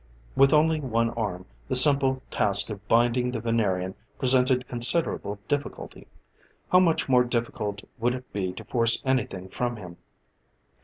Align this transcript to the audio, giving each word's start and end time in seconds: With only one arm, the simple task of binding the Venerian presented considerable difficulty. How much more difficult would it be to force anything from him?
With 0.35 0.51
only 0.51 0.79
one 0.79 1.11
arm, 1.11 1.45
the 1.67 1.75
simple 1.75 2.23
task 2.31 2.71
of 2.71 2.87
binding 2.87 3.29
the 3.29 3.39
Venerian 3.39 3.93
presented 4.17 4.67
considerable 4.67 5.37
difficulty. 5.47 6.07
How 6.71 6.79
much 6.79 7.07
more 7.07 7.23
difficult 7.23 7.83
would 7.99 8.15
it 8.15 8.33
be 8.33 8.51
to 8.53 8.63
force 8.63 8.99
anything 9.05 9.47
from 9.49 9.75
him? 9.75 9.97